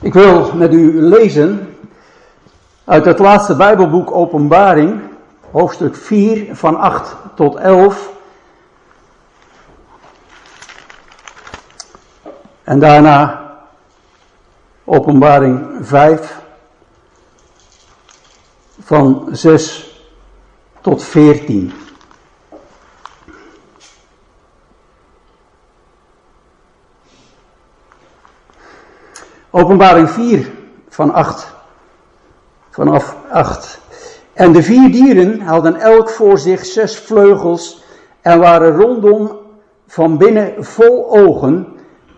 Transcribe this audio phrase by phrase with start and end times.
[0.00, 1.76] Ik wil met u lezen
[2.84, 5.00] uit het laatste Bijbelboek Openbaring,
[5.50, 8.12] hoofdstuk 4 van 8 tot 11.
[12.64, 13.44] En daarna
[14.84, 16.40] Openbaring 5
[18.80, 19.90] van 6
[20.80, 21.72] tot 14.
[29.56, 30.50] Openbaring 4
[30.88, 31.54] van 8.
[32.70, 33.80] Vanaf 8.
[34.32, 37.84] En de vier dieren hadden elk voor zich zes vleugels
[38.20, 39.38] en waren rondom
[39.86, 41.66] van binnen vol ogen.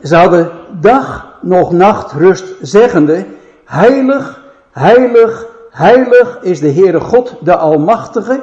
[0.02, 3.26] Ze hadden dag nog nacht rust, zeggende:
[3.64, 8.40] Heilig, heilig, heilig is de Heere God, de Almachtige,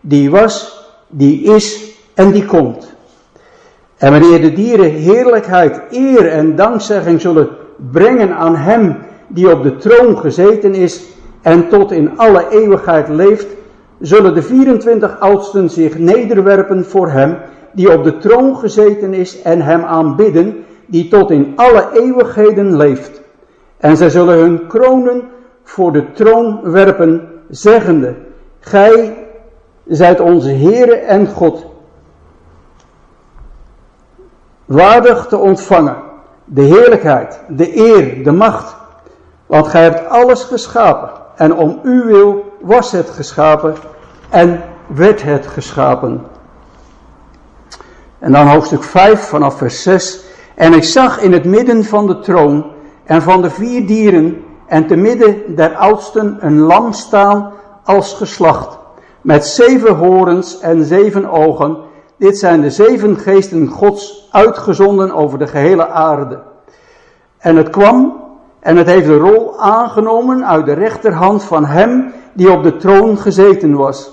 [0.00, 2.94] die was, die is en die komt.
[3.96, 9.76] En wanneer de dieren heerlijkheid, eer en dankzegging zullen brengen aan Hem die op de
[9.76, 11.04] troon gezeten is
[11.42, 13.46] en tot in alle eeuwigheid leeft,
[14.00, 17.36] zullen de 24 oudsten zich nederwerpen voor Hem
[17.72, 23.20] die op de troon gezeten is en Hem aanbidden die tot in alle eeuwigheden leeft.
[23.76, 25.22] En zij zullen hun kronen
[25.62, 28.14] voor de troon werpen, zeggende,
[28.60, 29.26] Gij
[29.86, 31.66] zijt onze Heere en God,
[34.64, 36.05] waardig te ontvangen
[36.48, 38.76] de heerlijkheid, de eer, de macht.
[39.46, 41.10] Want gij hebt alles geschapen.
[41.36, 43.74] En om uw wil was het geschapen
[44.28, 46.24] en werd het geschapen.
[48.18, 50.24] En dan hoofdstuk 5 vanaf vers 6.
[50.54, 52.66] En ik zag in het midden van de troon
[53.04, 57.52] en van de vier dieren en te midden der oudsten een lam staan
[57.84, 58.78] als geslacht,
[59.20, 61.76] met zeven horens en zeven ogen,
[62.18, 66.38] dit zijn de zeven geesten Gods uitgezonden over de gehele aarde.
[67.38, 68.24] En het kwam
[68.60, 73.18] en het heeft de rol aangenomen uit de rechterhand van hem die op de troon
[73.18, 74.10] gezeten was.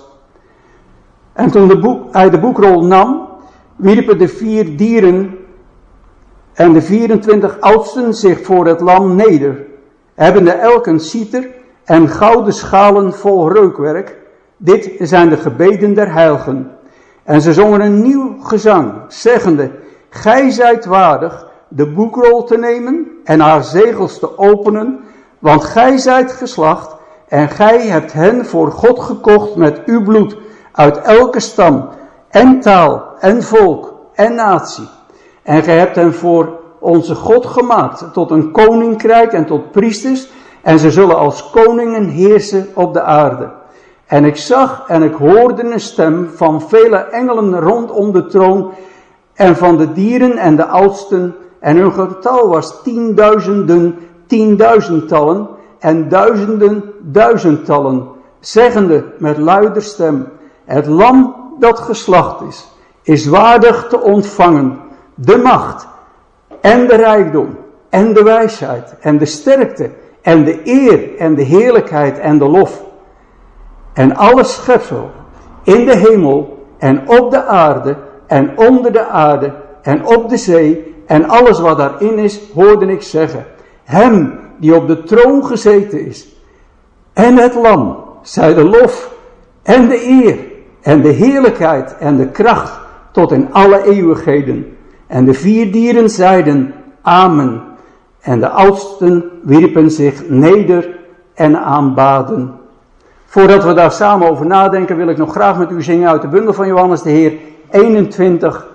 [1.34, 3.28] En toen de boek, hij de boekrol nam,
[3.76, 5.38] wierpen de vier dieren
[6.54, 9.66] en de 24 oudsten zich voor het lam neder,
[10.14, 11.48] hebbende elk een citer
[11.84, 14.22] en gouden schalen vol reukwerk.
[14.58, 16.72] Dit zijn de gebeden der heiligen.
[17.24, 19.72] En ze zongen een nieuw gezang, zeggende,
[20.14, 25.00] Gij zijt waardig de boekrol te nemen en haar zegels te openen,
[25.40, 26.96] want gij zijt geslacht
[27.28, 30.38] en gij hebt hen voor God gekocht met uw bloed
[30.72, 31.90] uit elke stam
[32.30, 34.90] en taal en volk en natie.
[35.44, 40.30] En gij hebt hen voor onze God gemaakt tot een koninkrijk en tot priesters
[40.62, 43.52] en ze zullen als koningen heersen op de aarde.
[44.06, 48.74] En ik zag en ik hoorde een stem van vele engelen rondom de troon
[49.34, 51.36] en van de dieren en de oudsten.
[51.60, 55.48] En hun getal was tienduizenden, tienduizendtallen
[55.80, 58.08] en duizenden, duizendtallen.
[58.40, 60.28] Zeggende met luider stem,
[60.66, 62.68] het lam dat geslacht is,
[63.02, 64.80] is waardig te ontvangen
[65.16, 65.88] de macht
[66.62, 67.58] en de rijkdom
[67.90, 69.90] en de wijsheid en de sterkte
[70.22, 72.84] en de eer en de heerlijkheid en de lof
[73.94, 75.12] en alle schepsel
[75.64, 77.98] in de hemel en op de aarde
[78.34, 83.02] en onder de aarde en op de zee en alles wat daarin is, hoorde ik
[83.02, 83.46] zeggen.
[83.84, 86.36] Hem die op de troon gezeten is
[87.14, 89.16] en het lam, zij de lof
[89.64, 90.38] en de eer
[90.82, 92.80] en de heerlijkheid en de kracht
[93.12, 94.78] tot in alle eeuwigheden.
[95.08, 97.62] En de vier dieren zeiden Amen.
[98.22, 101.00] En de oudsten wierpen zich neder
[101.34, 102.54] en aanbaden.
[103.26, 106.28] Voordat we daar samen over nadenken, wil ik nog graag met u zingen uit de
[106.28, 107.34] bundel van Johannes de Heer
[107.74, 108.66] 21,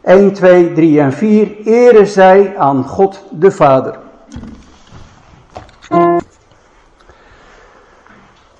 [0.00, 1.56] 1, 2, 3 en 4.
[1.64, 3.98] Ere zij aan God de Vader.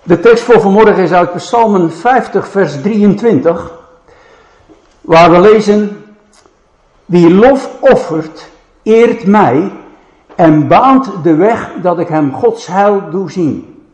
[0.03, 3.73] De tekst voor vanmorgen is uit Psalmen 50, vers 23,
[5.01, 6.05] waar we lezen:
[7.05, 8.49] Wie lof offert,
[8.83, 9.73] eert mij
[10.35, 13.85] en baant de weg dat ik hem Gods heil doe zien.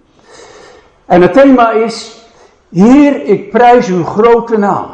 [1.04, 2.26] En het thema is,
[2.70, 4.86] Heer, ik prijs uw grote naam.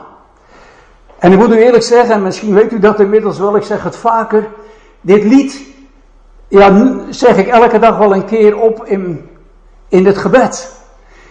[1.22, 3.82] En ik moet u eerlijk zeggen, en misschien weet u dat inmiddels wel, ik zeg
[3.82, 4.48] het vaker,
[5.00, 5.62] dit lied,
[6.48, 9.28] ja, zeg ik elke dag wel een keer op in,
[9.88, 10.72] in het gebed.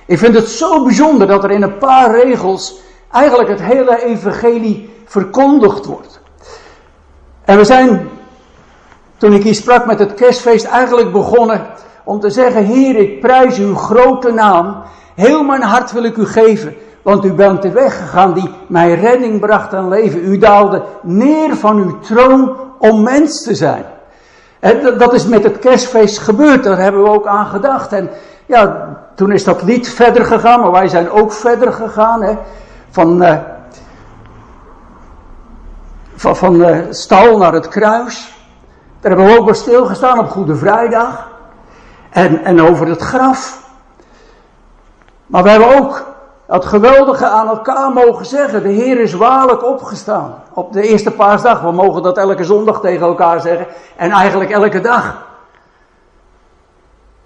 [0.05, 2.79] Ik vind het zo bijzonder dat er in een paar regels
[3.11, 6.21] eigenlijk het hele evangelie verkondigd wordt.
[7.45, 8.09] En we zijn,
[9.17, 11.67] toen ik hier sprak met het kerstfeest, eigenlijk begonnen
[12.03, 14.83] om te zeggen, Heer, ik prijs uw grote naam.
[15.15, 18.93] Heel mijn hart wil ik u geven, want u bent de weg gegaan die mij
[18.93, 20.25] redding bracht en leven.
[20.25, 23.85] U daalde neer van uw troon om mens te zijn.
[24.59, 27.93] En dat is met het kerstfeest gebeurd, daar hebben we ook aan gedacht.
[27.93, 28.09] En
[28.45, 32.21] ja, toen is dat lied verder gegaan, maar wij zijn ook verder gegaan.
[32.21, 32.37] Hè,
[32.89, 33.37] van, uh,
[36.15, 38.33] van, van uh, stal naar het kruis.
[38.99, 41.29] Daar hebben we ook bij stilgestaan op Goede Vrijdag.
[42.09, 43.69] En, en over het graf.
[45.25, 46.10] Maar we hebben ook
[46.51, 48.63] het geweldige aan elkaar mogen zeggen.
[48.63, 50.43] De Heer is waarlijk opgestaan.
[50.53, 51.61] Op de eerste paasdag.
[51.61, 53.67] We mogen dat elke zondag tegen elkaar zeggen.
[53.95, 55.27] En eigenlijk elke dag.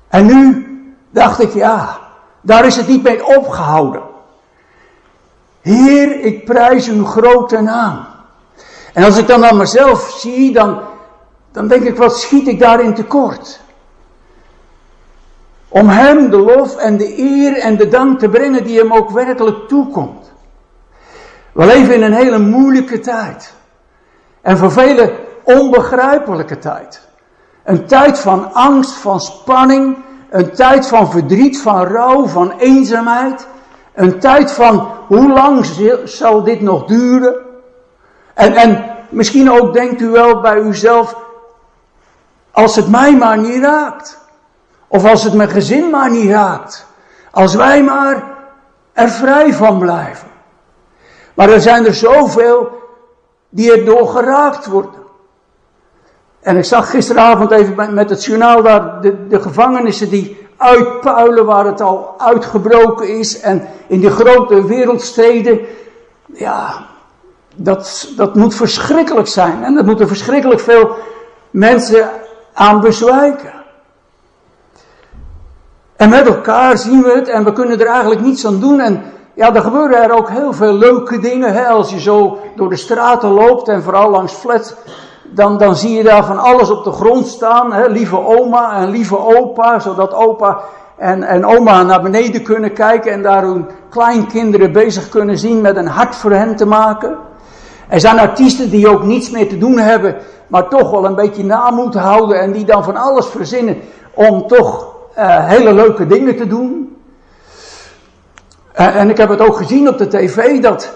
[0.07, 0.68] En nu
[1.10, 1.98] dacht ik, ja,
[2.42, 4.01] daar is het niet mee opgehouden.
[5.62, 8.06] Heer, ik prijs uw grote naam.
[8.94, 10.80] En als ik dan aan mezelf zie, dan,
[11.51, 13.60] dan denk ik, wat schiet ik daarin tekort?
[15.75, 19.10] Om Hem de lof en de eer en de dank te brengen die Hem ook
[19.10, 20.31] werkelijk toekomt.
[21.51, 23.54] We leven in een hele moeilijke tijd.
[24.42, 25.12] En voor velen
[25.44, 27.07] onbegrijpelijke tijd.
[27.63, 29.98] Een tijd van angst, van spanning.
[30.30, 33.48] Een tijd van verdriet, van rouw, van eenzaamheid.
[33.94, 35.66] Een tijd van hoe lang
[36.04, 37.36] zal dit nog duren?
[38.33, 41.16] En, en misschien ook denkt u wel bij uzelf,
[42.51, 44.24] als het mij maar niet raakt.
[44.88, 46.86] Of als het mijn gezin maar niet raakt.
[47.32, 48.24] Als wij maar
[48.94, 50.28] er vrij van blijven.
[51.34, 52.84] Maar er zijn er zoveel
[53.50, 55.04] die er door geraakt worden.
[56.42, 61.66] En ik zag gisteravond even met het journaal daar de, de gevangenissen die uitpuilen waar
[61.66, 63.40] het al uitgebroken is.
[63.40, 65.60] En in die grote wereldsteden.
[66.26, 66.86] Ja,
[67.56, 69.64] dat, dat moet verschrikkelijk zijn.
[69.64, 70.96] En dat moeten verschrikkelijk veel
[71.52, 72.10] mensen
[72.54, 73.55] aan bezwijken.
[75.96, 78.80] En met elkaar zien we het en we kunnen er eigenlijk niets aan doen.
[78.80, 79.04] En
[79.34, 81.54] ja, er gebeuren er ook heel veel leuke dingen.
[81.54, 81.68] Hè?
[81.68, 84.74] Als je zo door de straten loopt en vooral langs flats,
[85.24, 87.74] dan, dan zie je daar van alles op de grond staan.
[87.74, 87.88] Hè?
[87.88, 90.60] Lieve oma en lieve opa, zodat opa
[90.98, 95.76] en, en oma naar beneden kunnen kijken en daar hun kleinkinderen bezig kunnen zien met
[95.76, 97.18] een hart voor hen te maken.
[97.88, 100.16] Er zijn artiesten die ook niets meer te doen hebben,
[100.48, 103.78] maar toch wel een beetje na moeten houden en die dan van alles verzinnen
[104.14, 106.98] om toch uh, hele leuke dingen te doen.
[108.80, 110.94] Uh, en ik heb het ook gezien op de tv dat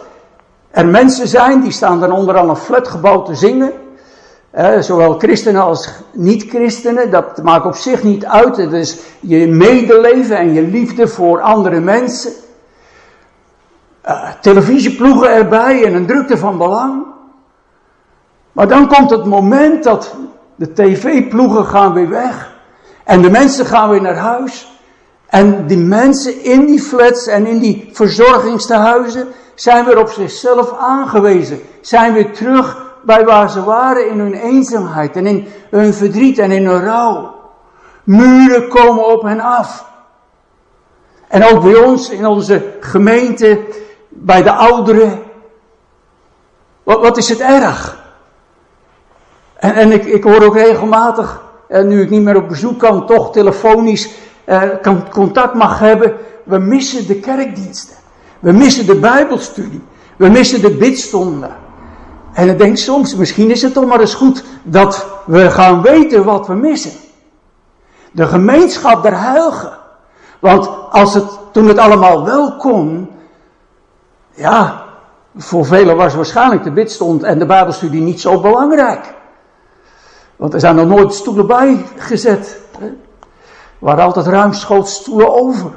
[0.71, 3.74] er mensen zijn die staan dan onderaan een flatgebouw te zingen.
[4.57, 8.57] Uh, zowel christenen als niet-christenen, dat maakt op zich niet uit.
[8.57, 12.31] Het is je medeleven en je liefde voor andere mensen.
[14.42, 17.06] Televisieploegen erbij en een drukte van belang.
[18.51, 20.15] Maar dan komt het moment dat
[20.56, 22.49] de tv-ploegen gaan weer weg.
[23.09, 24.79] En de mensen gaan weer naar huis.
[25.27, 31.61] En die mensen in die flats en in die verzorgingstehuizen zijn weer op zichzelf aangewezen.
[31.81, 36.51] Zijn weer terug bij waar ze waren in hun eenzaamheid en in hun verdriet en
[36.51, 37.35] in hun rouw.
[38.03, 39.85] Muren komen op hen af.
[41.27, 43.59] En ook bij ons in onze gemeente,
[44.09, 45.23] bij de ouderen.
[46.83, 48.03] Wat, wat is het erg?
[49.55, 53.06] En, en ik, ik hoor ook regelmatig, en nu ik niet meer op bezoek kan,
[53.06, 54.10] toch telefonisch
[54.45, 56.13] eh, kan, contact mag hebben.
[56.44, 57.95] We missen de kerkdiensten.
[58.39, 59.81] We missen de Bijbelstudie.
[60.18, 61.56] We missen de bidstonden.
[62.33, 66.24] En ik denk soms, misschien is het toch maar eens goed dat we gaan weten
[66.24, 66.92] wat we missen.
[68.12, 69.77] De gemeenschap der heiligen.
[70.39, 73.10] Want als het, toen het allemaal wel kon,
[74.34, 74.84] ja,
[75.36, 79.17] voor velen was waarschijnlijk de bidstond en de Bijbelstudie niet zo belangrijk.
[80.39, 82.60] Want er zijn nog nooit stoelen bij gezet.
[82.79, 82.91] Hè?
[83.79, 85.72] Waren altijd ruimschoots stoelen over.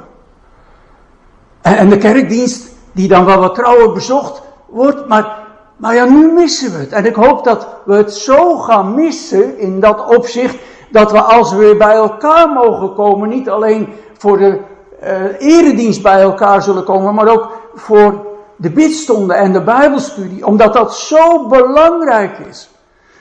[1.61, 5.41] En, en de kerkdienst, die dan wel wat trouwer bezocht wordt, maar
[5.75, 6.91] maar ja, nu missen we het.
[6.91, 10.55] En ik hoop dat we het zo gaan missen in dat opzicht,
[10.91, 14.59] dat we als we weer bij elkaar mogen komen, niet alleen voor de
[15.03, 20.73] uh, eredienst bij elkaar zullen komen, maar ook voor de bidstonden en de bijbelstudie, omdat
[20.73, 22.69] dat zo belangrijk is.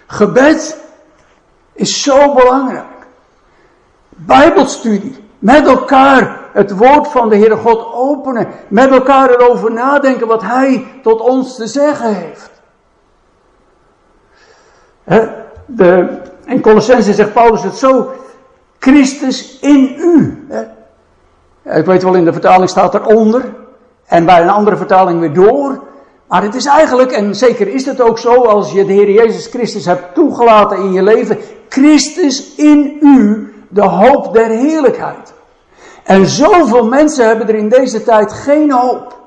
[0.07, 0.81] Gebed
[1.73, 3.07] is zo belangrijk.
[4.09, 10.43] Bijbelstudie, met elkaar het woord van de Heere God openen, met elkaar erover nadenken wat
[10.43, 12.51] Hij tot ons te zeggen heeft.
[15.67, 18.13] de, in Colossense zegt Paulus het zo,
[18.79, 20.47] Christus in u.
[21.65, 23.55] Ik weet wel, in de vertaling staat eronder,
[24.07, 25.83] en bij een andere vertaling weer door.
[26.29, 29.47] Maar het is eigenlijk, en zeker is het ook zo, als je de Heer Jezus
[29.47, 31.39] Christus hebt toegelaten in je leven,
[31.73, 35.33] Christus in u, de hoop der heerlijkheid.
[36.03, 39.19] En zoveel mensen hebben er in deze tijd geen hoop.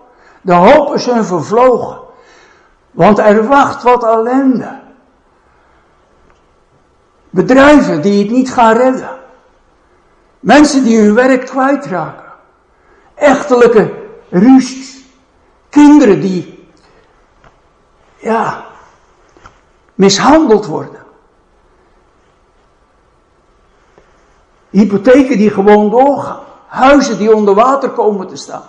[0.41, 1.99] De hoop is hun vervlogen.
[2.91, 4.79] Want er wacht wat ellende.
[7.29, 9.19] Bedrijven die het niet gaan redden.
[10.39, 12.31] Mensen die hun werk kwijtraken.
[13.15, 13.93] Echtelijke
[14.29, 15.03] ruzies.
[15.69, 16.67] Kinderen die,
[18.17, 18.65] ja,
[19.95, 21.04] mishandeld worden.
[24.75, 26.39] Hypotheken die gewoon doorgaan.
[26.67, 28.63] Huizen die onder water komen te staan.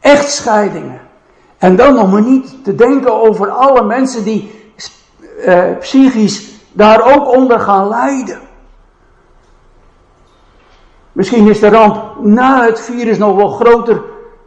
[0.00, 1.00] Echtscheidingen.
[1.58, 4.70] En dan nog maar niet te denken over alle mensen die
[5.44, 8.40] eh, psychisch daar ook onder gaan lijden.
[11.12, 14.02] Misschien is de ramp na het virus nog wel groter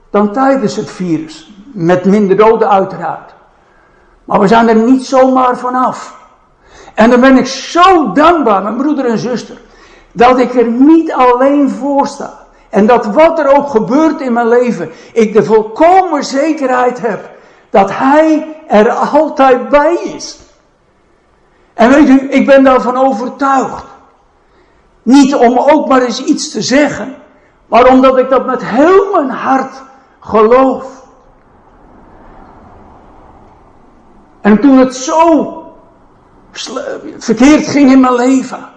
[0.09, 1.53] dan tijdens het virus.
[1.73, 3.33] Met minder doden uiteraard.
[4.23, 6.17] Maar we zijn er niet zomaar vanaf.
[6.93, 9.57] En dan ben ik zo dankbaar, mijn broeder en zuster,
[10.15, 12.33] dat ik er niet alleen voor sta.
[12.69, 17.29] En dat wat er ook gebeurt in mijn leven, ik de volkomen zekerheid heb
[17.69, 20.39] dat Hij er altijd bij is.
[21.73, 23.85] En weet u, ik ben daarvan overtuigd.
[25.03, 27.15] Niet om ook maar eens iets te zeggen,
[27.65, 29.81] maar omdat ik dat met heel mijn hart
[30.19, 31.03] geloof.
[34.41, 35.63] En toen het zo
[37.17, 38.69] verkeerd ging in mijn leven,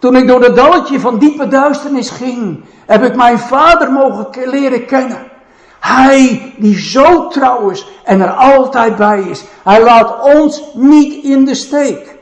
[0.00, 4.86] toen ik door het dalletje van diepe duisternis ging, heb ik mijn vader mogen leren
[4.86, 5.28] kennen.
[5.80, 9.44] Hij die zo trouw is en er altijd bij is.
[9.62, 12.18] Hij laat ons niet in de steek.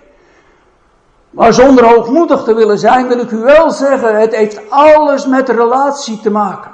[1.31, 5.49] Maar zonder hoogmoedig te willen zijn, wil ik u wel zeggen, het heeft alles met
[5.49, 6.71] relatie te maken.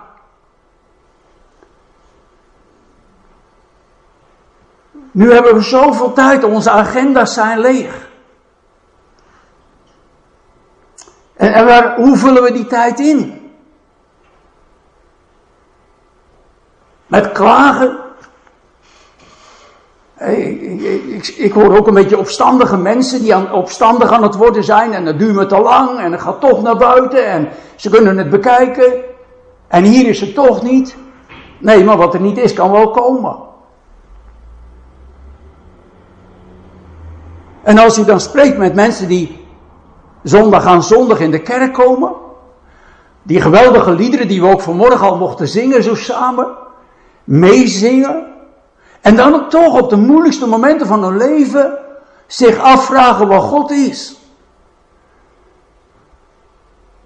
[5.11, 8.04] Nu hebben we zoveel tijd, onze agenda's zijn leeg.
[11.45, 13.51] En, en waar, hoe vullen we die tijd in?
[17.07, 17.99] Met klagen.
[20.19, 24.65] Ik, ik, ik, hoor ook een beetje opstandige mensen die aan, opstandig aan het worden
[24.65, 27.91] zijn en dat duurt me te lang en het gaat toch naar buiten en ze
[27.91, 28.93] kunnen het bekijken
[29.69, 30.97] en hier is het toch niet.
[31.59, 33.37] Nee, maar wat er niet is kan wel komen.
[37.63, 39.44] En als u dan spreekt met mensen die
[40.25, 42.13] zondag aan zondag in de kerk komen,
[43.23, 46.47] die geweldige liederen die we ook vanmorgen al mochten zingen zo samen,
[47.25, 48.33] meezingen.
[49.01, 51.79] En dan ook toch op de moeilijkste momenten van hun leven
[52.27, 54.17] zich afvragen wat God is.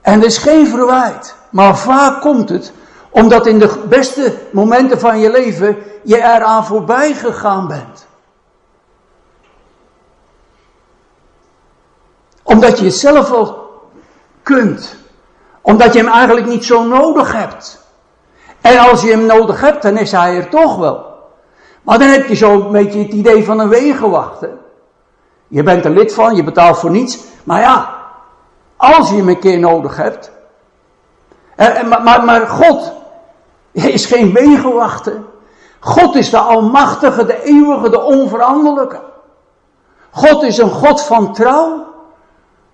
[0.01, 1.37] En er is geen verwijt.
[1.51, 2.73] Maar vaak komt het
[3.11, 8.08] omdat in de beste momenten van je leven je eraan voorbij gegaan bent.
[12.49, 13.71] Omdat je het zelf wel
[14.43, 14.97] kunt.
[15.61, 17.81] Omdat je hem eigenlijk niet zo nodig hebt.
[18.61, 21.07] En als je hem nodig hebt, dan is hij er toch wel.
[21.83, 24.51] Maar dan heb je zo een beetje het idee van een wegenwachter.
[25.49, 27.19] Je bent er lid van, je betaalt voor niets.
[27.45, 27.95] Maar ja,
[28.77, 30.31] als je hem een keer nodig hebt.
[31.89, 32.93] maar, maar, maar God
[33.73, 35.23] is geen wegenwachter.
[35.81, 39.01] God is de Almachtige, de Eeuwige, de Onveranderlijke.
[40.11, 41.88] God is een God van trouw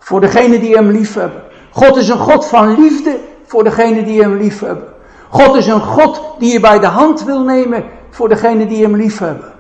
[0.05, 1.43] voor degenen die hem lief hebben.
[1.71, 4.89] God is een God van liefde voor degenen die hem lief hebben.
[5.29, 8.97] God is een God die je bij de hand wil nemen voor degenen die hem
[8.97, 9.53] lief hebben.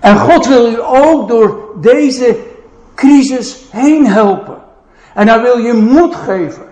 [0.00, 2.38] En God wil u ook door deze
[2.94, 4.56] crisis heen helpen.
[5.14, 6.66] En hij wil je moed geven.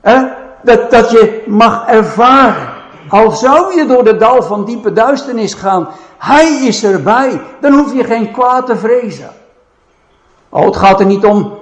[0.00, 0.26] Hè?
[0.62, 2.68] Dat, dat je mag ervaren.
[3.08, 5.88] Al zou je door de dal van diepe duisternis gaan,
[6.18, 7.40] hij is erbij.
[7.60, 9.30] Dan hoef je geen kwaad te vrezen.
[10.48, 11.59] Oh, het gaat er niet om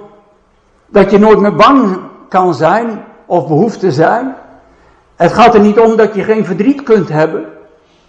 [0.89, 4.35] dat je nooit meer bang kan zijn of behoeft te zijn.
[5.15, 7.45] Het gaat er niet om dat je geen verdriet kunt hebben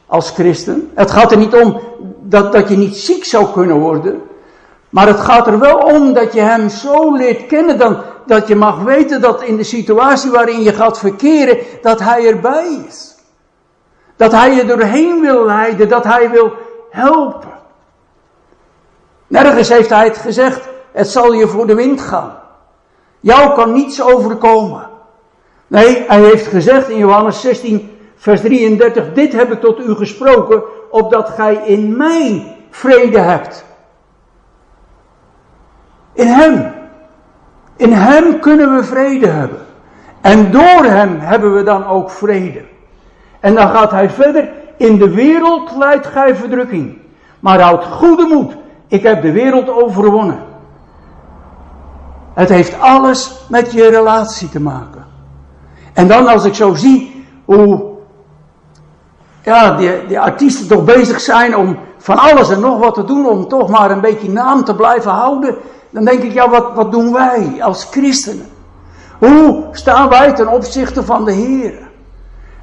[0.07, 0.91] als christen.
[0.95, 1.81] Het gaat er niet om
[2.21, 4.23] dat, dat je niet ziek zou kunnen worden.
[4.89, 7.97] Maar het gaat er wel om dat je hem zo leert kennen dan,
[8.27, 12.85] dat je mag weten dat in de situatie waarin je gaat verkeren, dat hij erbij
[12.89, 13.15] is.
[14.17, 16.53] Dat hij je doorheen wil leiden, dat hij wil
[16.91, 17.49] helpen.
[19.27, 22.40] Nergens heeft hij het gezegd, het zal je voor de wind gaan.
[23.21, 24.89] Jou kan niets overkomen.
[25.67, 30.63] Nee, hij heeft gezegd in Johannes 16, vers 33, dit heb ik tot u gesproken,
[30.91, 33.65] opdat gij in mij vrede hebt.
[36.13, 36.73] In hem.
[37.77, 39.67] In hem kunnen we vrede hebben.
[40.21, 42.63] En door hem hebben we dan ook vrede.
[43.41, 46.99] En dan gaat hij verder, in de wereld leidt gij verdrukking.
[47.41, 48.57] Maar houd goede moed,
[48.89, 50.50] ik heb de wereld overwonnen.
[52.41, 55.05] Het heeft alles met je relatie te maken.
[55.93, 57.83] En dan als ik zo zie hoe
[59.43, 63.49] ja, die, artiesten toch bezig zijn om van alles en nog wat te doen om
[63.49, 65.57] toch maar een beetje naam te blijven houden.
[65.91, 68.49] dan denk ik, ja, wat, wat doen wij als christenen?
[69.19, 71.89] Hoe staan wij ten opzichte van de Heer?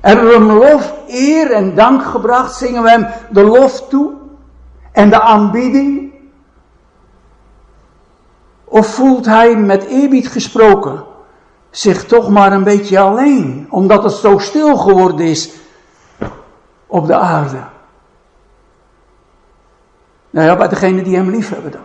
[0.01, 2.55] Hebben we hem lof, eer en dank gebracht?
[2.55, 4.11] Zingen we hem de lof toe?
[4.91, 6.06] En de aanbidding?
[8.69, 11.03] Of voelt hij met eerbied gesproken
[11.69, 15.51] zich toch maar een beetje alleen, omdat het zo stil geworden is
[16.87, 17.59] op de aarde?
[20.29, 21.81] Nou ja, bij degenen die hem lief hebben dan.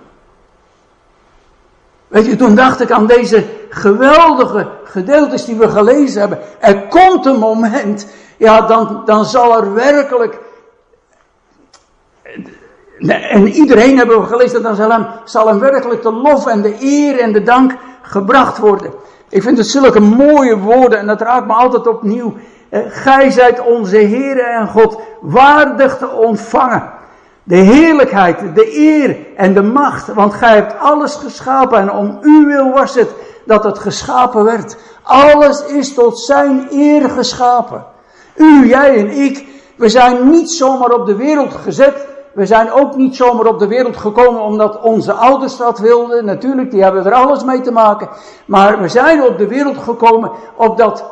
[2.08, 6.38] Weet je, toen dacht ik aan deze geweldige gedeeltes die we gelezen hebben.
[6.60, 10.38] Er komt een moment, ja, dan, dan zal er werkelijk.
[13.08, 17.18] En iedereen hebben we gelezen, zal hem, zal hem werkelijk de lof en de eer
[17.18, 18.92] en de dank gebracht worden.
[19.28, 22.34] Ik vind het zulke mooie woorden en dat raakt me altijd opnieuw.
[22.88, 26.90] Gij zijt onze Heer en God waardig te ontvangen.
[27.44, 32.46] De heerlijkheid, de eer en de macht, want gij hebt alles geschapen en om uw
[32.46, 34.76] wil was het dat het geschapen werd.
[35.02, 37.84] Alles is tot zijn eer geschapen.
[38.36, 42.06] U, jij en ik, we zijn niet zomaar op de wereld gezet.
[42.34, 46.24] We zijn ook niet zomaar op de wereld gekomen omdat onze ouders dat wilden.
[46.24, 48.08] Natuurlijk, die hebben er alles mee te maken.
[48.44, 51.04] Maar we zijn op de wereld gekomen opdat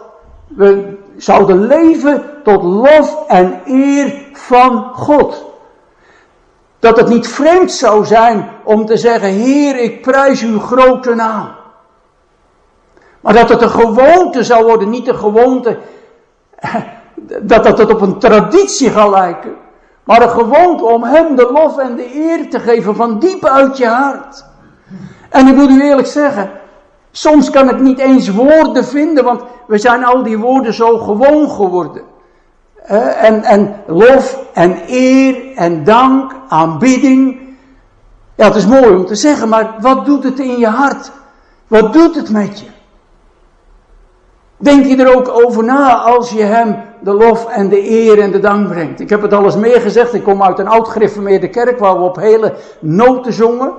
[0.46, 5.44] we zouden leven tot lof en eer van God.
[6.78, 11.48] Dat het niet vreemd zou zijn om te zeggen, Heer, ik prijs uw grote naam.
[13.20, 15.78] Maar dat het een gewoonte zou worden, niet een gewoonte,
[17.42, 19.56] dat dat het op een traditie gaat lijken.
[20.10, 23.76] Maar een gewoonte om hem de lof en de eer te geven van diep uit
[23.76, 24.44] je hart.
[25.28, 26.50] En ik moet u eerlijk zeggen,
[27.10, 31.50] soms kan ik niet eens woorden vinden, want we zijn al die woorden zo gewoon
[31.50, 32.02] geworden.
[33.16, 37.40] En, en lof en eer en dank, aanbidding.
[38.34, 41.10] Ja, het is mooi om te zeggen, maar wat doet het in je hart?
[41.66, 42.66] Wat doet het met je?
[44.56, 48.30] Denk je er ook over na als je hem de lof en de eer en
[48.30, 49.00] de dank brengt?
[49.00, 51.98] Ik heb het al eens meer gezegd, ik kom uit een oud gereformeerde kerk waar
[51.98, 53.72] we op hele noten zongen.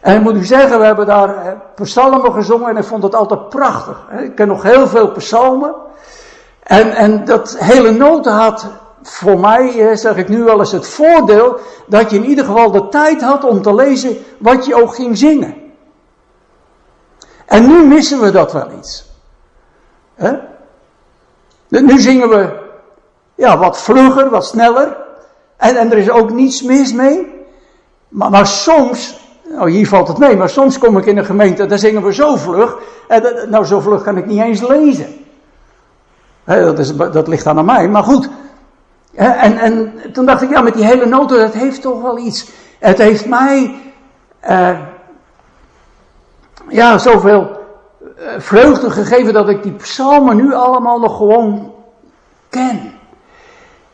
[0.00, 3.48] En ik moet u zeggen, we hebben daar psalmen gezongen en ik vond het altijd
[3.48, 4.06] prachtig.
[4.22, 5.74] Ik ken nog heel veel psalmen.
[6.62, 8.66] En, en dat hele noten had
[9.02, 12.88] voor mij, zeg ik nu wel eens, het voordeel dat je in ieder geval de
[12.88, 15.54] tijd had om te lezen wat je ook ging zingen.
[17.46, 19.10] En nu missen we dat wel iets.
[20.14, 20.38] He?
[21.70, 22.48] Nu zingen we
[23.34, 24.96] ja, wat vlugger, wat sneller.
[25.56, 27.38] En, en er is ook niets mis mee.
[28.08, 31.66] Maar, maar soms, nou hier valt het mee, maar soms kom ik in een gemeente,
[31.66, 32.78] daar zingen we zo vlug.
[33.08, 35.20] En, nou, zo vlug kan ik niet eens lezen
[36.58, 38.28] dat, is, dat ligt dan aan mij, maar goed.
[39.14, 42.50] en, en toen dacht ik, ja, met die hele noten, dat heeft toch wel iets.
[42.78, 43.74] Het heeft mij,
[44.50, 44.78] uh,
[46.68, 47.59] ja, zoveel
[48.38, 51.72] vreugde gegeven dat ik die psalmen nu allemaal nog gewoon
[52.48, 52.92] ken.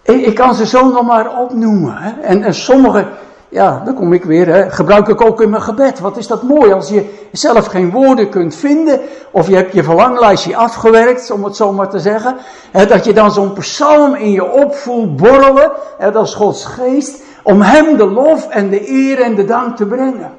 [0.02, 1.96] Ik, ik kan ze zo nog maar opnoemen.
[1.96, 2.20] Hè.
[2.20, 3.06] En, en sommige,
[3.48, 6.00] ja, dan kom ik weer, hè, gebruik ik ook in mijn gebed.
[6.00, 9.84] Wat is dat mooi als je zelf geen woorden kunt vinden, of je hebt je
[9.84, 12.36] verlanglijstje afgewerkt, om het zo maar te zeggen,
[12.70, 17.22] hè, dat je dan zo'n psalm in je opvoelt borrelen, hè, dat is Gods geest,
[17.42, 20.32] om Hem de lof en de eer en de dank te brengen.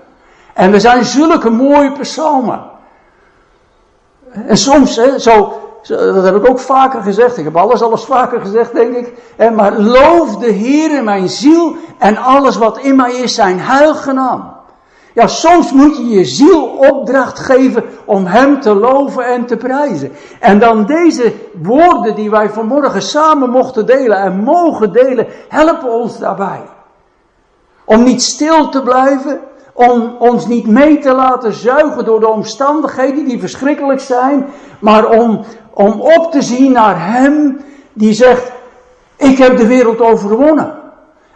[0.54, 2.76] En we zijn zulke mooie psalmen.
[4.32, 7.38] En soms, hè, zo, dat heb ik ook vaker gezegd.
[7.38, 9.14] Ik heb alles alles vaker gezegd, denk ik.
[9.56, 14.14] Maar loof de Heer in mijn ziel en alles wat in mij is zijn heilige
[14.14, 14.56] naam.
[15.14, 20.12] Ja, soms moet je je ziel opdracht geven om Hem te loven en te prijzen.
[20.40, 26.20] En dan deze woorden die wij vanmorgen samen mochten delen en mogen delen, helpen ons
[26.20, 26.62] daarbij.
[27.86, 29.40] Om niet stil te blijven,
[29.78, 34.46] om ons niet mee te laten zuigen door de omstandigheden die verschrikkelijk zijn,
[34.80, 37.62] maar om, om op te zien naar Hem
[37.94, 38.52] die zegt,
[39.16, 40.74] ik heb de wereld overwonnen.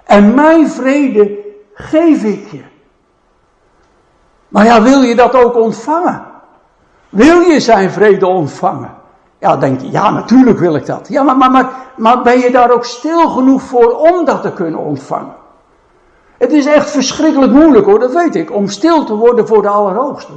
[0.03, 1.37] En mijn vrede
[1.73, 2.61] geef ik je.
[4.47, 6.25] Maar ja, wil je dat ook ontvangen?
[7.09, 8.91] Wil je zijn vrede ontvangen?
[9.39, 11.07] Ja, denk je, ja, natuurlijk wil ik dat.
[11.07, 14.53] Ja, maar, maar, maar, maar ben je daar ook stil genoeg voor om dat te
[14.53, 15.39] kunnen ontvangen?
[16.41, 19.67] Het is echt verschrikkelijk moeilijk hoor, dat weet ik, om stil te worden voor de
[19.67, 20.31] Allerhoogste.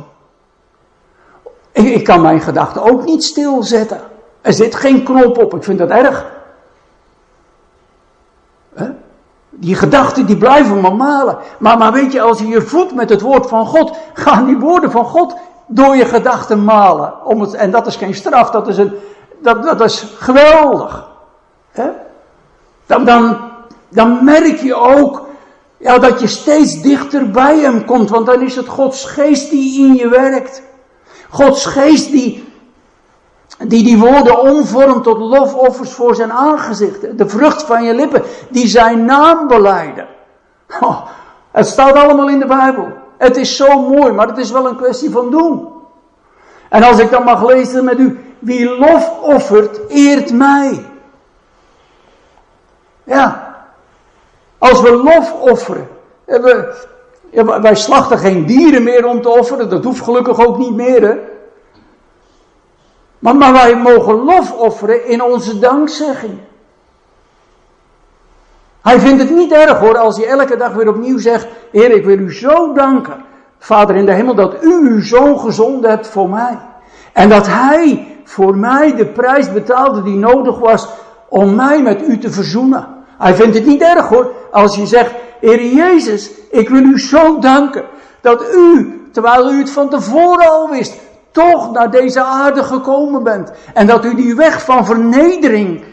[1.72, 4.00] Ik, ik kan mijn gedachten ook niet stilzetten.
[4.40, 6.32] Er zit geen knop op, ik vind dat erg.
[9.50, 11.38] Die gedachten die blijven maar malen.
[11.58, 14.58] Maar, maar weet je, als je je voedt met het woord van God, gaan die
[14.58, 15.34] woorden van God
[15.66, 17.24] door je gedachten malen.
[17.24, 18.92] Om het, en dat is geen straf, dat is, een,
[19.38, 21.08] dat, dat is geweldig.
[22.86, 23.38] Dan, dan,
[23.88, 25.23] dan merk je ook
[25.84, 29.86] Ja, dat je steeds dichter bij hem komt, want dan is het Gods geest die
[29.86, 30.62] in je werkt.
[31.28, 32.52] Gods geest die
[33.58, 37.18] die die woorden omvormt tot lofoffers voor zijn aangezicht.
[37.18, 40.06] De vrucht van je lippen, die zijn naam beleiden.
[40.80, 41.06] Oh,
[41.50, 42.88] het staat allemaal in de Bijbel.
[43.18, 45.68] Het is zo mooi, maar het is wel een kwestie van doen.
[46.68, 50.84] En als ik dan mag lezen met u, wie lof offert, eert mij.
[53.04, 53.43] Ja,
[54.58, 55.88] als we lof offeren,
[56.24, 56.74] we,
[57.60, 61.02] wij slachten geen dieren meer om te offeren, dat hoeft gelukkig ook niet meer.
[61.02, 61.18] Hè?
[63.18, 66.38] Maar, maar wij mogen lof offeren in onze dankzegging.
[68.82, 72.04] Hij vindt het niet erg hoor, als je elke dag weer opnieuw zegt: Heer, ik
[72.04, 73.24] wil u zo danken,
[73.58, 76.58] Vader in de hemel, dat u uw zoon gezonden hebt voor mij.
[77.12, 80.88] En dat hij voor mij de prijs betaalde die nodig was
[81.28, 82.93] om mij met u te verzoenen.
[83.24, 87.38] Hij vindt het niet erg hoor, als je zegt: Heer Jezus, ik wil u zo
[87.38, 87.84] danken
[88.20, 90.94] dat u, terwijl u het van tevoren al wist,
[91.30, 93.52] toch naar deze aarde gekomen bent.
[93.74, 95.84] En dat u die weg van vernedering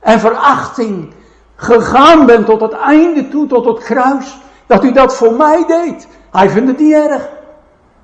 [0.00, 1.12] en verachting
[1.56, 4.38] gegaan bent tot het einde toe, tot het kruis.
[4.66, 6.08] Dat u dat voor mij deed.
[6.30, 7.28] Hij vindt het niet erg.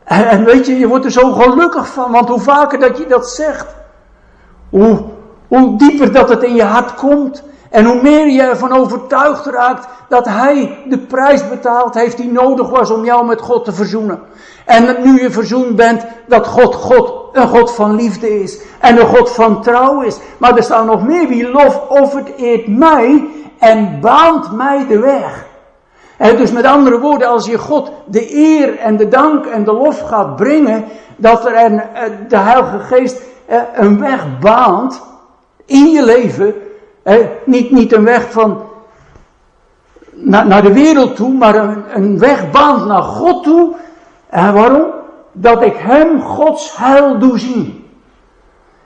[0.04, 3.28] En, weet je, je wordt er zo gelukkig van, want hoe vaker dat je dat
[3.30, 3.66] zegt,
[4.70, 5.04] hoe,
[5.48, 7.42] hoe dieper dat het in je hart komt.
[7.70, 12.70] En hoe meer je ervan overtuigd raakt dat Hij de prijs betaald heeft die nodig
[12.70, 14.20] was om jou met God te verzoenen.
[14.64, 18.58] En nu je verzoend bent, dat God, God een God van liefde is.
[18.80, 20.18] En een God van trouw is.
[20.38, 21.28] Maar er staat nog meer.
[21.28, 23.28] Wie lof offert eert mij
[23.58, 25.46] en baant mij de weg.
[26.16, 29.72] En dus met andere woorden, als je God de eer en de dank en de
[29.72, 30.84] lof gaat brengen,
[31.16, 35.02] dat er een, eh, de Heilige Geest eh, een weg baant
[35.66, 36.54] in je leven.
[37.44, 38.62] Niet, niet een weg van
[40.10, 42.18] naar, naar de wereld toe, maar een, een
[42.86, 43.74] naar God toe
[44.28, 44.84] en waarom?
[45.32, 47.88] Dat ik hem Gods heil doe zien.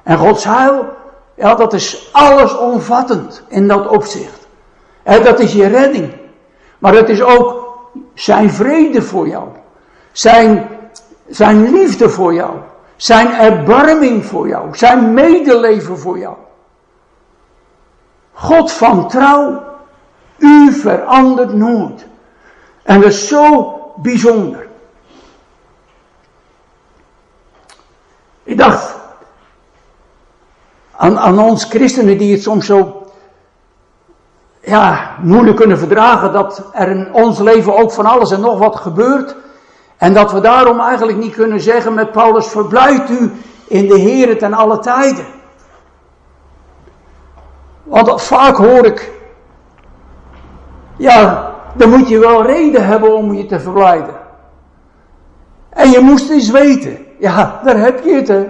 [0.02, 0.86] En Gods heil,
[1.34, 4.46] ja, dat is allesomvattend in dat opzicht.
[5.02, 6.12] Dat is je redding.
[6.78, 7.78] Maar het is ook
[8.14, 9.48] zijn vrede voor jou.
[10.12, 10.68] Zijn,
[11.28, 12.50] zijn liefde voor jou.
[12.96, 14.76] Zijn erbarming voor jou.
[14.76, 16.34] Zijn medeleven voor jou.
[18.34, 19.62] God van trouw.
[20.36, 22.06] U verandert nooit.
[22.82, 24.66] En dat is zo bijzonder.
[28.42, 28.94] Ik dacht
[30.96, 33.06] aan, aan ons christenen die het soms zo
[34.60, 38.76] ja, moeilijk kunnen verdragen dat er in ons leven ook van alles en nog wat
[38.76, 39.36] gebeurt.
[39.96, 43.32] En dat we daarom eigenlijk niet kunnen zeggen met Paulus, verblijft u
[43.68, 45.26] in de Heer ten alle tijden.
[47.84, 49.12] Want vaak hoor ik,
[50.96, 54.14] ja, dan moet je wel reden hebben om je te verblijden.
[55.68, 56.98] En je moest eens weten.
[57.18, 58.28] Ja, daar heb je het.
[58.28, 58.46] Hè.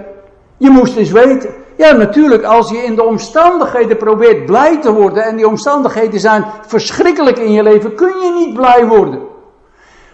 [0.57, 1.49] Je moest eens weten.
[1.77, 6.45] Ja, natuurlijk, als je in de omstandigheden probeert blij te worden en die omstandigheden zijn
[6.65, 9.19] verschrikkelijk in je leven, kun je niet blij worden.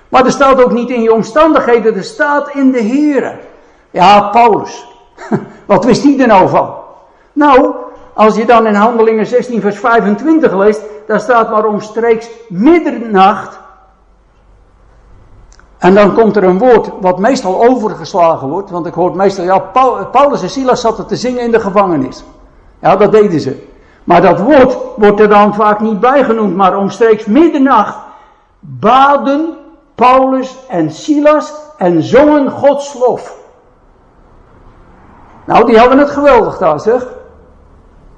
[0.09, 3.39] Maar er staat ook niet in je omstandigheden, er staat in de Heer.
[3.91, 4.87] Ja, Paulus.
[5.65, 6.73] Wat wist hij er nou van?
[7.33, 7.75] Nou,
[8.13, 13.59] als je dan in Handelingen 16, vers 25 leest, daar staat maar omstreeks middernacht
[15.81, 19.59] en dan komt er een woord wat meestal overgeslagen wordt, want ik hoor meestal, ja,
[20.11, 22.23] Paulus en Silas zaten te zingen in de gevangenis.
[22.79, 23.67] Ja, dat deden ze.
[24.03, 27.97] Maar dat woord wordt er dan vaak niet bijgenoemd, maar omstreeks middernacht
[28.59, 29.57] baden
[29.95, 33.35] Paulus en Silas en zongen Gods lof.
[35.45, 37.07] Nou, die hadden het geweldig daar, zeg.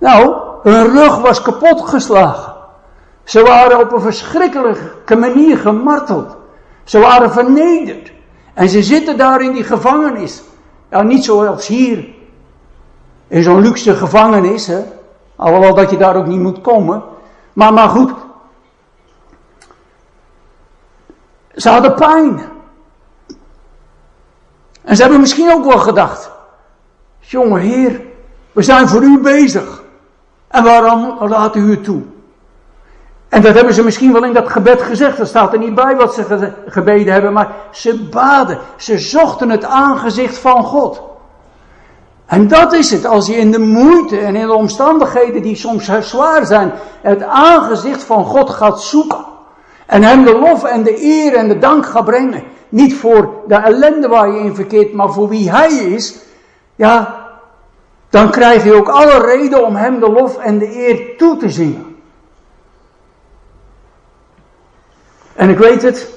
[0.04, 2.54] Nou, hun rug was kapot geslagen.
[3.24, 6.36] Ze waren op een verschrikkelijke manier gemarteld.
[6.84, 8.12] Ze waren vernederd.
[8.54, 10.42] En ze zitten daar in die gevangenis.
[10.90, 12.08] Ja, niet zoals hier.
[13.28, 14.68] In zo'n luxe gevangenis.
[14.68, 14.84] Hè?
[15.36, 17.04] Alhoewel dat je daar ook niet moet komen.
[17.54, 18.12] Maar, maar goed.
[21.56, 22.42] Ze hadden pijn.
[24.82, 26.32] En ze hebben misschien ook wel gedacht.
[27.20, 28.02] Jonge heer,
[28.52, 29.83] we zijn voor u bezig.
[30.54, 32.02] En waarom laat u het toe?
[33.30, 35.20] En dat hebben ze misschien wel in dat gebed gezegd.
[35.20, 38.60] Er staat er niet bij wat ze gebeden hebben, maar ze baden.
[38.76, 41.02] Ze zochten het aangezicht van God.
[42.26, 45.90] En dat is het, als je in de moeite en in de omstandigheden die soms
[46.00, 49.26] zwaar zijn, het aangezicht van God gaat zoeken.
[49.86, 52.44] En hem de lof en de eer en de dank gaat brengen.
[52.70, 56.16] Niet voor de ellende waar je in verkeert, maar voor wie hij is.
[56.76, 57.23] Ja,
[58.14, 61.50] dan krijg je ook alle reden om hem de lof en de eer toe te
[61.50, 61.96] zingen.
[65.36, 66.10] En ik weet het,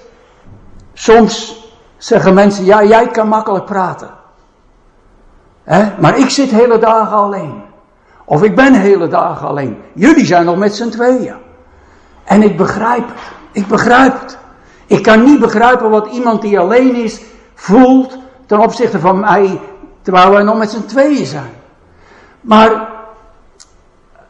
[0.92, 1.64] soms
[1.96, 4.10] zeggen mensen, ja, jij kan makkelijk praten.
[5.64, 6.00] Hè?
[6.00, 7.62] Maar ik zit hele dagen alleen.
[8.24, 9.82] Of ik ben hele dagen alleen.
[9.92, 11.36] Jullie zijn nog met z'n tweeën.
[12.24, 13.20] En ik begrijp het.
[13.52, 14.38] Ik begrijp het.
[14.86, 17.20] Ik kan niet begrijpen wat iemand die alleen is
[17.54, 19.60] voelt ten opzichte van mij,
[20.02, 21.64] terwijl wij nog met z'n tweeën zijn.
[22.46, 22.88] Maar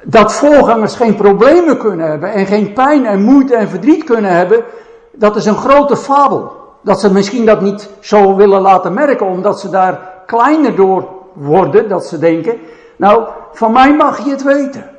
[0.03, 4.65] dat voorgangers geen problemen kunnen hebben en geen pijn en moeite en verdriet kunnen hebben,
[5.13, 6.53] dat is een grote fabel.
[6.83, 11.89] Dat ze misschien dat niet zo willen laten merken, omdat ze daar kleiner door worden,
[11.89, 12.59] dat ze denken,
[12.97, 14.91] nou, van mij mag je het weten.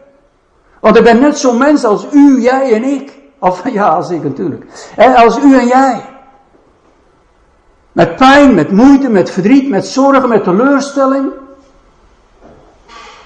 [0.80, 3.18] Want ik ben net zo'n mens als u, jij en ik.
[3.40, 4.66] Of ja, als ik natuurlijk.
[5.16, 6.02] Als u en jij.
[7.92, 11.32] Met pijn, met moeite, met verdriet, met zorgen, met teleurstelling.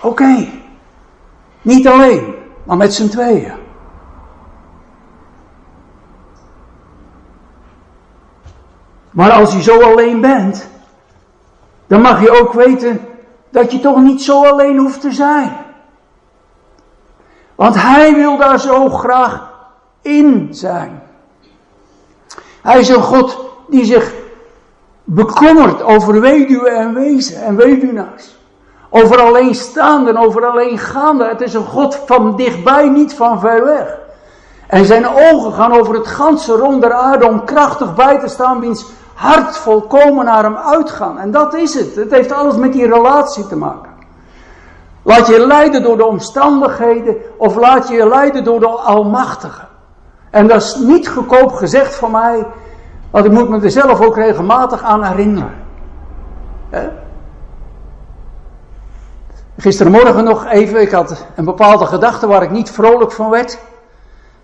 [0.01, 0.47] Oké.
[1.61, 3.53] Niet alleen, maar met z'n tweeën.
[9.11, 10.69] Maar als je zo alleen bent,
[11.87, 12.99] dan mag je ook weten
[13.49, 15.57] dat je toch niet zo alleen hoeft te zijn.
[17.55, 19.51] Want hij wil daar zo graag
[20.01, 21.01] in zijn.
[22.61, 24.13] Hij is een God die zich
[25.03, 28.39] bekommert over weduwen en wezen en weduwnaars.
[28.93, 31.27] Over alleenstaanden, over alleengaande.
[31.27, 33.97] Het is een God van dichtbij, niet van ver weg.
[34.67, 38.85] En zijn ogen gaan over het ganse rond aarde om krachtig bij te staan, wiens
[39.13, 41.19] hart volkomen naar hem uitgaan.
[41.19, 41.95] En dat is het.
[41.95, 43.91] Het heeft alles met die relatie te maken.
[45.03, 49.61] Laat je leiden door de omstandigheden of laat je je leiden door de Almachtige.
[50.29, 52.45] En dat is niet goedkoop gezegd van mij,
[53.11, 55.53] want ik moet me er zelf ook regelmatig aan herinneren.
[59.61, 63.59] Gisterenmorgen nog even, ik had een bepaalde gedachte waar ik niet vrolijk van werd.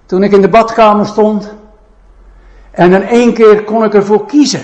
[0.05, 1.53] Toen ik in de badkamer stond.
[2.71, 4.61] En in één keer kon ik ervoor kiezen.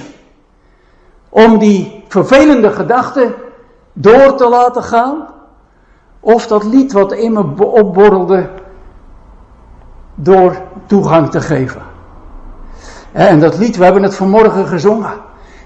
[1.30, 3.34] Om die vervelende gedachten
[3.94, 5.28] door te laten gaan.
[6.20, 8.50] Of dat lied wat in me opborrelde
[10.16, 11.82] door toegang te geven.
[13.12, 15.14] En dat lied, we hebben het vanmorgen gezongen.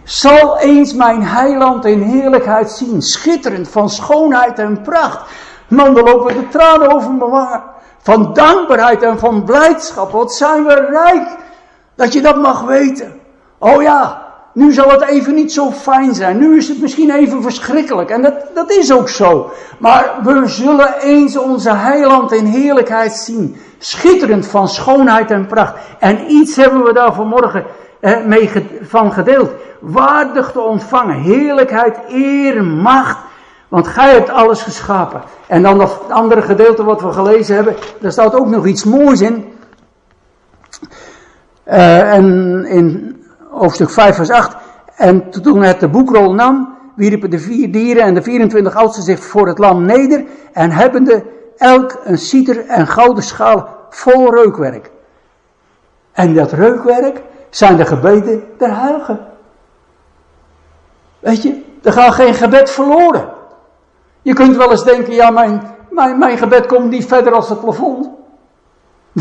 [0.08, 5.20] Zal eens mijn heiland in heerlijkheid zien, schitterend van schoonheid en pracht.
[5.68, 7.64] Man, dan lopen de tranen over mijn wangen.
[8.02, 10.12] Van dankbaarheid en van blijdschap.
[10.12, 11.36] Wat zijn we rijk
[11.96, 13.20] dat je dat mag weten.
[13.60, 16.38] Oh ja, nu zal het even niet zo fijn zijn.
[16.38, 18.10] Nu is het misschien even verschrikkelijk.
[18.10, 19.52] En dat, dat is ook zo.
[19.80, 23.56] Maar we zullen eens onze heiland in heerlijkheid zien.
[23.78, 25.74] Schitterend van schoonheid en pracht.
[26.00, 27.66] En iets hebben we daar vanmorgen
[28.26, 29.52] mee van gedeeld.
[29.80, 31.16] Waardig te ontvangen.
[31.16, 33.18] Heerlijkheid, eer, macht.
[33.68, 35.22] Want gij hebt alles geschapen.
[35.48, 37.76] En dan dat andere gedeelte wat we gelezen hebben.
[38.00, 39.54] Daar staat ook nog iets moois in.
[41.68, 43.18] Uh, en in
[43.50, 44.56] hoofdstuk 5 vers 8.
[44.96, 49.20] En toen het de boekrol nam, wierpen de vier dieren en de 24 oudsten zich
[49.20, 51.24] voor het lam neder en hebbende
[51.58, 54.92] elk een citer en gouden schaal vol reukwerk.
[56.12, 59.28] En dat reukwerk zijn de gebeden der huigen.
[61.20, 63.30] Weet je, er gaat geen gebed verloren.
[64.22, 67.60] Je kunt wel eens denken, ja, mijn, mijn, mijn gebed komt niet verder als het
[67.60, 68.10] plafond.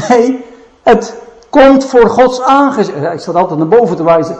[0.09, 0.45] Nee,
[0.83, 2.99] het komt voor Gods aangezicht.
[2.99, 4.39] Hij staat altijd naar boven te wijzen.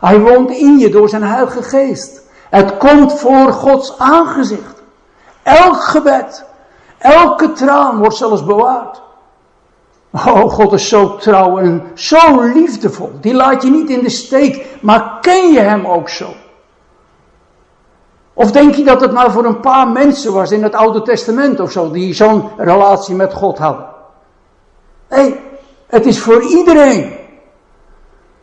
[0.00, 2.22] Hij woont in je door zijn heilige geest.
[2.50, 4.82] Het komt voor Gods aangezicht.
[5.42, 6.44] Elk gebed,
[6.98, 9.02] elke traan wordt zelfs bewaard.
[10.10, 13.10] Oh, God is zo trouw en zo liefdevol.
[13.20, 16.28] Die laat je niet in de steek, maar ken je hem ook zo?
[18.32, 21.60] Of denk je dat het nou voor een paar mensen was in het Oude Testament
[21.60, 23.86] of zo, die zo'n relatie met God hadden?
[25.08, 25.40] Nee,
[25.86, 27.12] het is voor iedereen.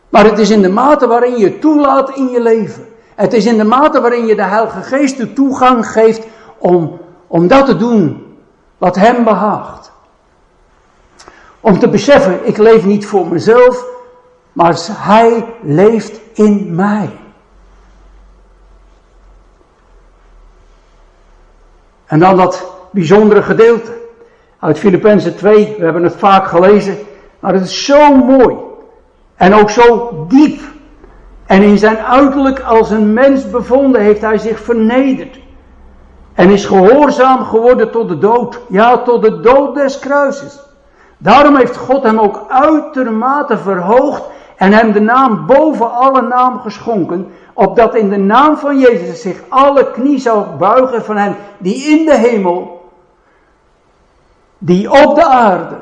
[0.10, 2.86] Maar het is in de mate waarin je toelaat in je leven.
[3.16, 7.48] Het is in de mate waarin je de Heilige Geest de toegang geeft om, om
[7.48, 8.36] dat te doen
[8.78, 9.92] wat Hem behaagt.
[11.66, 13.86] Om te beseffen, ik leef niet voor mezelf,
[14.54, 17.10] maar Hij leeft in mij.
[22.06, 23.92] En dan dat bijzondere gedeelte
[24.60, 26.98] uit Filippenzen 2, we hebben het vaak gelezen,
[27.40, 28.56] maar het is zo mooi.
[29.36, 30.62] En ook zo diep.
[31.46, 35.40] En in zijn uiterlijk als een mens bevonden heeft hij zich vernederd.
[36.34, 38.60] En is gehoorzaam geworden tot de dood.
[38.70, 40.65] Ja, tot de dood des kruises.
[41.18, 44.24] Daarom heeft God hem ook uitermate verhoogd
[44.56, 49.42] en hem de naam boven alle naam geschonken, opdat in de naam van Jezus zich
[49.50, 52.90] alle knie zou buigen van hen die in de hemel,
[54.58, 55.78] die op de aarde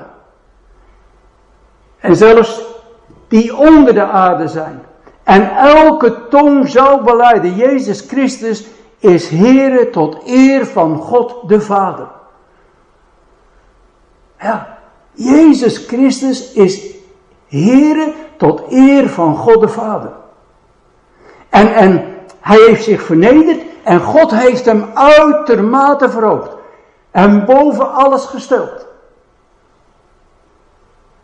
[2.00, 2.62] en zelfs
[3.28, 4.82] die onder de aarde zijn.
[5.24, 8.67] En elke tong zal beleiden, Jezus Christus
[9.00, 12.08] is Heere tot eer van God de Vader.
[14.39, 14.78] Ja,
[15.13, 16.91] Jezus Christus is
[17.47, 20.12] Heere tot eer van God de Vader.
[21.49, 26.49] En, en hij heeft zich vernederd en God heeft hem uitermate verhoogd.
[27.12, 28.86] En boven alles gesteld.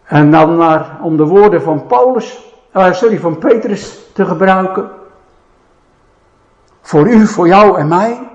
[0.04, 2.40] En dan maar om de woorden van Paulus,
[2.76, 4.90] uh, sorry, van Petrus te gebruiken.
[6.82, 8.30] Voor u, voor jou en mij.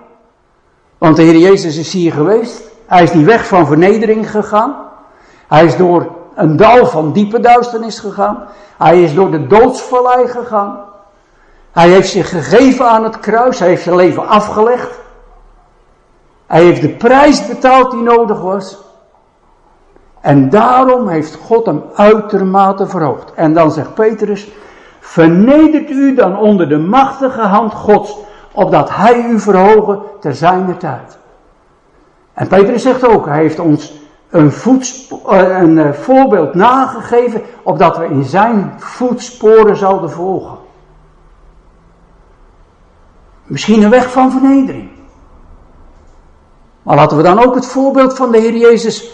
[0.99, 2.63] Want de Heer Jezus is hier geweest.
[2.87, 4.77] Hij is die weg van vernedering gegaan.
[5.55, 8.39] Hij is door een dal van diepe duisternis gegaan.
[8.79, 10.79] Hij is door de doodsvallei gegaan.
[11.73, 13.59] Hij heeft zich gegeven aan het kruis.
[13.59, 15.01] Hij heeft zijn leven afgelegd.
[16.47, 18.79] Hij heeft de prijs betaald die nodig was.
[20.21, 23.35] En daarom heeft God hem uitermate verhoogd.
[23.35, 24.49] En dan zegt Petrus,
[25.01, 28.17] vernedert u dan onder de machtige hand Gods,
[28.53, 31.19] opdat hij u verhogen ter zijner tijd.
[32.33, 34.03] En Petrus zegt ook, hij heeft ons
[34.35, 34.53] een,
[35.29, 40.59] eh, een eh, voorbeeld nagegeven, opdat we in zijn voetsporen zouden volgen.
[43.45, 44.91] Misschien een weg van vernedering.
[46.83, 49.11] Maar laten we dan ook het voorbeeld van de Heer Jezus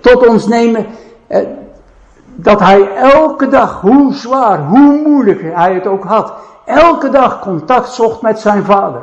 [0.00, 0.86] tot ons nemen.
[1.26, 1.40] Eh,
[2.34, 6.32] dat hij elke dag, hoe zwaar, hoe moeilijk hij het ook had,
[6.64, 9.02] elke dag contact zocht met zijn vader.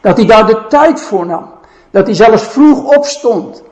[0.00, 1.50] Dat hij daar de tijd voor nam.
[1.90, 3.62] Dat hij zelfs vroeg opstond.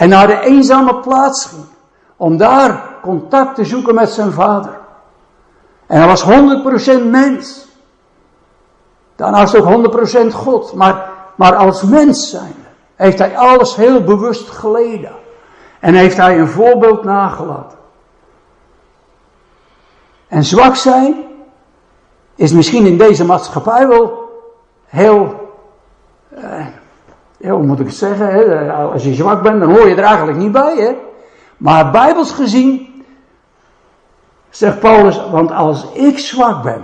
[0.00, 1.64] En naar de eenzame plaats ging.
[2.16, 4.78] Om daar contact te zoeken met zijn vader.
[5.86, 7.68] En hij was 100% mens.
[9.16, 9.92] Daarnaast ook
[10.24, 10.74] 100% God.
[10.74, 12.54] Maar, maar als mens zijn
[12.94, 15.12] heeft hij alles heel bewust geleden.
[15.80, 17.78] En heeft hij een voorbeeld nagelaten.
[20.28, 21.24] En zwak zijn
[22.34, 24.28] is misschien in deze maatschappij wel
[24.86, 25.50] heel,
[26.28, 26.66] eh,
[27.48, 28.72] hoe moet ik het zeggen, hè?
[28.72, 30.76] als je zwak bent dan hoor je er eigenlijk niet bij.
[30.76, 30.96] Hè?
[31.56, 33.04] Maar bijbels gezien,
[34.50, 36.82] zegt Paulus, want als ik zwak ben,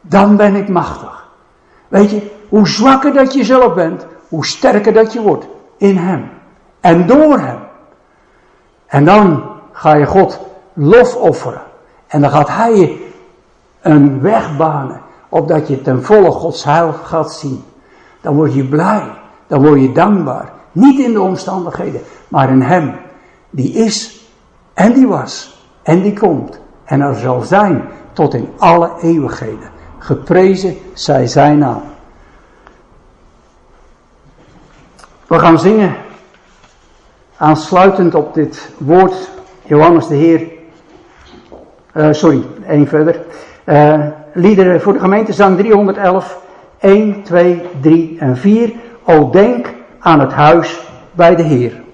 [0.00, 1.28] dan ben ik machtig.
[1.88, 6.28] Weet je, hoe zwakker dat je zelf bent, hoe sterker dat je wordt in Hem.
[6.80, 7.58] En door Hem.
[8.86, 10.40] En dan ga je God
[10.72, 11.62] lof offeren.
[12.06, 13.10] En dan gaat Hij je
[13.80, 15.00] een weg banen.
[15.28, 17.64] Opdat je ten volle Gods heil gaat zien.
[18.20, 19.15] Dan word je blij.
[19.46, 20.52] Dan word je dankbaar.
[20.72, 22.94] Niet in de omstandigheden, maar in Hem.
[23.50, 24.20] Die is
[24.74, 26.60] en die was en die komt.
[26.84, 29.70] En er zal zijn tot in alle eeuwigheden.
[29.98, 31.82] Geprezen zij zijn naam.
[35.26, 35.96] We gaan zingen,
[37.36, 39.30] aansluitend op dit woord,
[39.62, 40.48] Johannes de Heer,
[41.94, 43.20] uh, sorry, één verder.
[43.64, 46.40] Uh, liederen voor de gemeente zang 311,
[46.78, 48.72] 1, 2, 3 en 4.
[49.06, 50.80] O denk aan het huis
[51.12, 51.85] bij de Heer.